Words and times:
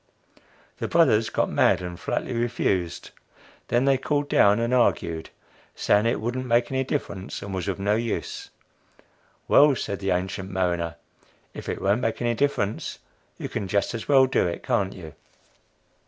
The 0.79 0.87
"brothers" 0.87 1.29
got 1.29 1.47
mad 1.51 1.79
and 1.79 1.99
flatly 1.99 2.33
refused. 2.33 3.11
Then 3.67 3.85
they 3.85 3.99
cooled 3.99 4.29
down 4.29 4.59
and 4.59 4.73
argued, 4.73 5.29
saying 5.75 6.07
it 6.07 6.19
wouldn't 6.19 6.47
make 6.47 6.71
any 6.71 6.83
difference, 6.83 7.43
and 7.43 7.53
was 7.53 7.67
of 7.67 7.77
no 7.77 7.93
use. 7.95 8.49
"Well," 9.47 9.75
said 9.75 9.99
the 9.99 10.09
ancient 10.09 10.49
mariner, 10.49 10.95
"if 11.53 11.69
it 11.69 11.79
won't 11.83 12.01
make 12.01 12.19
any 12.19 12.33
difference 12.33 12.97
you 13.37 13.47
can 13.47 13.67
just 13.67 13.93
as 13.93 14.07
well 14.07 14.25
do 14.25 14.47
it, 14.47 14.63
can't 14.63 14.93
you?" 14.93 15.13